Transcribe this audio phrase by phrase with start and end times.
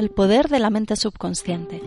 [0.00, 1.82] El poder de la mente subconsciente.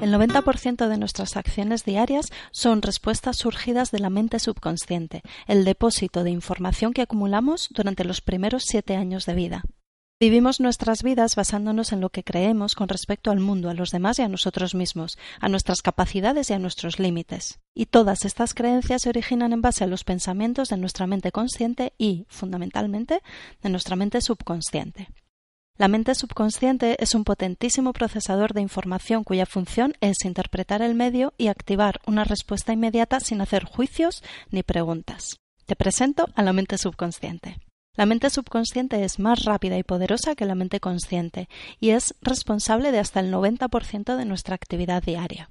[0.00, 6.24] El 90% de nuestras acciones diarias son respuestas surgidas de la mente subconsciente, el depósito
[6.24, 9.64] de información que acumulamos durante los primeros siete años de vida.
[10.18, 14.18] Vivimos nuestras vidas basándonos en lo que creemos con respecto al mundo, a los demás
[14.18, 17.60] y a nosotros mismos, a nuestras capacidades y a nuestros límites.
[17.74, 21.92] Y todas estas creencias se originan en base a los pensamientos de nuestra mente consciente
[21.98, 23.20] y, fundamentalmente,
[23.62, 25.08] de nuestra mente subconsciente.
[25.76, 31.32] La mente subconsciente es un potentísimo procesador de información cuya función es interpretar el medio
[31.36, 35.40] y activar una respuesta inmediata sin hacer juicios ni preguntas.
[35.66, 37.58] Te presento a la mente subconsciente.
[37.96, 41.48] La mente subconsciente es más rápida y poderosa que la mente consciente
[41.80, 45.50] y es responsable de hasta el 90% de nuestra actividad diaria.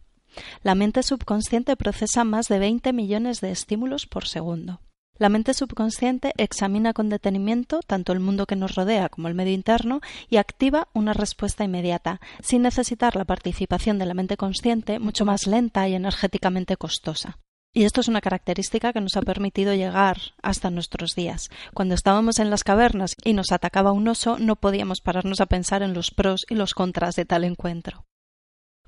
[0.62, 4.80] La mente subconsciente procesa más de 20 millones de estímulos por segundo.
[5.20, 9.54] La mente subconsciente examina con detenimiento tanto el mundo que nos rodea como el medio
[9.54, 15.24] interno y activa una respuesta inmediata, sin necesitar la participación de la mente consciente, mucho
[15.24, 17.38] más lenta y energéticamente costosa.
[17.76, 21.50] Y esto es una característica que nos ha permitido llegar hasta nuestros días.
[21.74, 25.84] Cuando estábamos en las cavernas y nos atacaba un oso, no podíamos pararnos a pensar
[25.84, 28.06] en los pros y los contras de tal encuentro.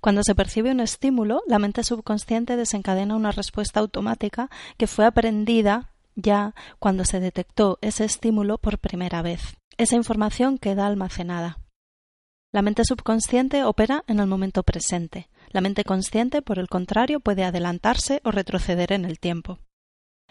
[0.02, 5.95] Cuando se percibe un estímulo, la mente subconsciente desencadena una respuesta automática que fue aprendida
[6.16, 9.58] ya cuando se detectó ese estímulo por primera vez.
[9.78, 11.60] Esa información queda almacenada.
[12.52, 15.30] La mente subconsciente opera en el momento presente.
[15.50, 19.60] La mente consciente, por el contrario, puede adelantarse o retroceder en el tiempo.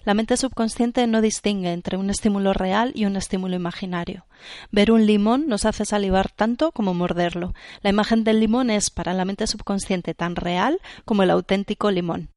[0.05, 4.27] La mente subconsciente no distingue entre un estímulo real y un estímulo imaginario.
[4.71, 7.55] Ver un limón nos hace salivar tanto como morderlo.
[7.81, 12.34] La imagen del limón es para la mente subconsciente tan real como el auténtico limón.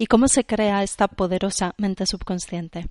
[0.00, 2.88] ¿Y cómo se crea esta poderosa mente subconsciente?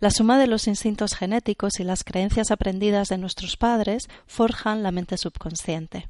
[0.00, 4.90] La suma de los instintos genéticos y las creencias aprendidas de nuestros padres forjan la
[4.90, 6.08] mente subconsciente.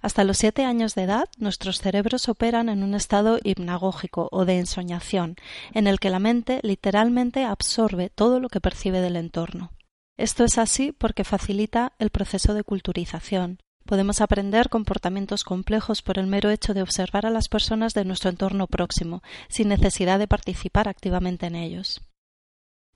[0.00, 4.58] Hasta los siete años de edad, nuestros cerebros operan en un estado hipnagógico o de
[4.58, 5.36] ensoñación,
[5.74, 9.72] en el que la mente literalmente absorbe todo lo que percibe del entorno.
[10.16, 16.26] Esto es así porque facilita el proceso de culturización, Podemos aprender comportamientos complejos por el
[16.26, 20.88] mero hecho de observar a las personas de nuestro entorno próximo, sin necesidad de participar
[20.88, 22.00] activamente en ellos.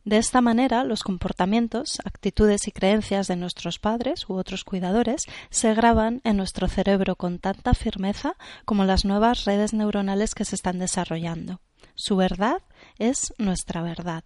[0.04, 5.74] De esta manera, los comportamientos, actitudes y creencias de nuestros padres u otros cuidadores se
[5.74, 8.34] graban en nuestro cerebro con tanta firmeza
[8.64, 11.60] como las nuevas redes neuronales que se están desarrollando.
[11.94, 12.62] Su verdad
[12.98, 14.24] es nuestra verdad.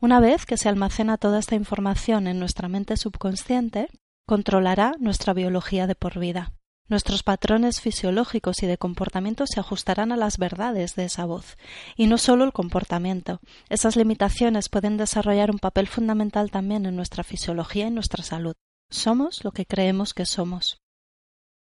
[0.00, 3.88] Una vez que se almacena toda esta información en nuestra mente subconsciente,
[4.26, 6.52] controlará nuestra biología de por vida.
[6.88, 11.56] Nuestros patrones fisiológicos y de comportamiento se ajustarán a las verdades de esa voz.
[11.96, 13.40] Y no solo el comportamiento.
[13.68, 18.54] Esas limitaciones pueden desarrollar un papel fundamental también en nuestra fisiología y nuestra salud.
[18.88, 20.78] Somos lo que creemos que somos.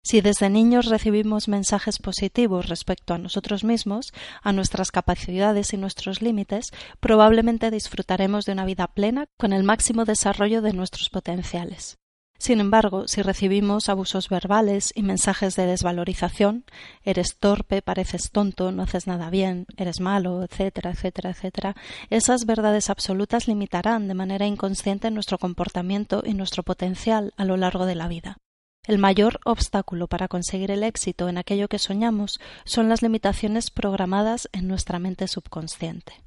[0.06, 6.22] Si desde niños recibimos mensajes positivos respecto a nosotros mismos, a nuestras capacidades y nuestros
[6.22, 12.03] límites, probablemente disfrutaremos de una vida plena con el máximo desarrollo de nuestros potenciales.
[12.44, 16.66] Sin embargo, si recibimos abusos verbales y mensajes de desvalorización,
[17.06, 21.76] eres torpe, pareces tonto, no haces nada bien, eres malo, etcétera, etcétera, etcétera,
[22.10, 27.86] esas verdades absolutas limitarán de manera inconsciente nuestro comportamiento y nuestro potencial a lo largo
[27.86, 28.40] de la vida.
[28.86, 34.50] El mayor obstáculo para conseguir el éxito en aquello que soñamos son las limitaciones programadas
[34.52, 36.26] en nuestra mente subconsciente.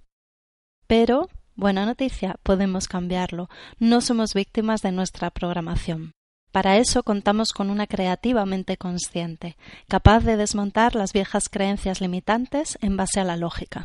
[0.87, 3.49] Pero Buena noticia, podemos cambiarlo.
[3.79, 6.13] No somos víctimas de nuestra programación.
[6.57, 9.59] Para eso contamos con una creativa mente consciente,
[9.89, 13.85] capaz de desmontar las viejas creencias limitantes en base a la lógica.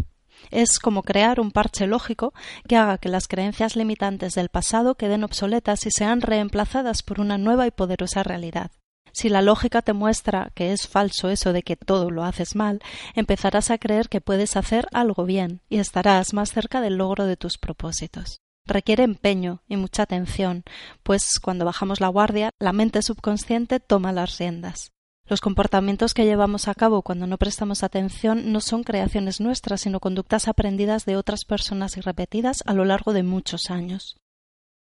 [0.51, 2.33] Es como crear un parche lógico
[2.69, 7.37] que haga que las creencias limitantes del pasado queden obsoletas y sean reemplazadas por una
[7.37, 8.71] nueva y poderosa realidad.
[9.11, 12.79] Si la lógica te muestra que es falso eso de que todo lo haces mal,
[13.15, 17.35] empezarás a creer que puedes hacer algo bien y estarás más cerca del logro de
[17.35, 18.39] tus propósitos.
[18.65, 20.63] Requiere empeño y mucha atención,
[21.03, 24.91] pues cuando bajamos la guardia, la mente subconsciente toma las riendas.
[25.27, 29.99] Los comportamientos que llevamos a cabo cuando no prestamos atención no son creaciones nuestras, sino
[29.99, 34.17] conductas aprendidas de otras personas y repetidas a lo largo de muchos años.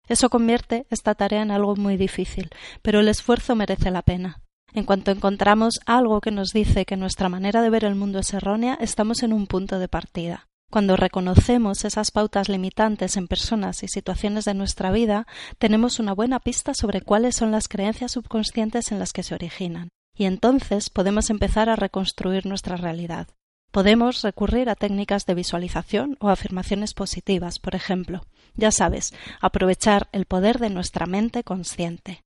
[0.08, 2.50] Eso convierte esta tarea en algo muy difícil,
[2.82, 4.43] pero el esfuerzo merece la pena.
[4.73, 8.32] En cuanto encontramos algo que nos dice que nuestra manera de ver el mundo es
[8.34, 10.50] errónea, estamos en un punto de partida.
[10.70, 15.26] Cuando reconocemos esas pautas limitantes en personas y situaciones de nuestra vida,
[15.58, 19.90] tenemos una buena pista sobre cuáles son las creencias subconscientes en las que se originan
[20.20, 23.28] y entonces podemos empezar a reconstruir nuestra realidad.
[23.70, 28.20] Podemos recurrir a técnicas de visualización o afirmaciones positivas, por ejemplo.
[28.55, 32.23] Ya sabes, aprovechar el poder de nuestra mente consciente.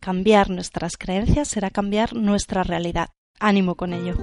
[0.00, 3.08] Cambiar nuestras creencias será cambiar nuestra realidad.
[3.40, 4.14] Ánimo con ello.